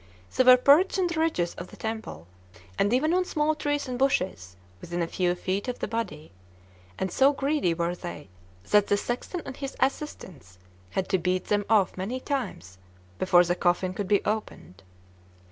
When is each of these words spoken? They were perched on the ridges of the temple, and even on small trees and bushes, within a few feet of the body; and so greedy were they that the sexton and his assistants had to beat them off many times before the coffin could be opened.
They 0.35 0.43
were 0.43 0.57
perched 0.57 0.97
on 0.97 1.05
the 1.05 1.19
ridges 1.19 1.53
of 1.59 1.67
the 1.67 1.77
temple, 1.77 2.25
and 2.79 2.91
even 2.91 3.13
on 3.13 3.23
small 3.23 3.53
trees 3.53 3.87
and 3.87 3.99
bushes, 3.99 4.55
within 4.79 4.99
a 5.03 5.07
few 5.07 5.35
feet 5.35 5.67
of 5.67 5.77
the 5.77 5.87
body; 5.87 6.31
and 6.97 7.11
so 7.11 7.33
greedy 7.33 7.75
were 7.75 7.93
they 7.93 8.27
that 8.71 8.87
the 8.87 8.97
sexton 8.97 9.43
and 9.45 9.55
his 9.57 9.77
assistants 9.79 10.57
had 10.89 11.07
to 11.09 11.19
beat 11.19 11.45
them 11.49 11.65
off 11.69 11.97
many 11.97 12.19
times 12.19 12.79
before 13.19 13.43
the 13.43 13.53
coffin 13.53 13.93
could 13.93 14.07
be 14.07 14.25
opened. 14.25 14.81